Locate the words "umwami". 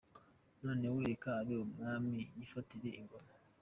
1.67-2.09